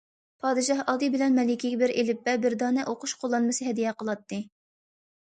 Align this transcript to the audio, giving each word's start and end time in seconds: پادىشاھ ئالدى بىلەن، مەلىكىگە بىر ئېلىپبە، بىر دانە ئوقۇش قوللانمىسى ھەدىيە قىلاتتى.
پادىشاھ 0.45 0.79
ئالدى 0.93 1.09
بىلەن، 1.17 1.37
مەلىكىگە 1.41 1.79
بىر 1.83 1.95
ئېلىپبە، 1.97 2.35
بىر 2.49 2.57
دانە 2.65 2.89
ئوقۇش 2.89 3.17
قوللانمىسى 3.23 3.71
ھەدىيە 3.73 3.97
قىلاتتى. 4.03 4.45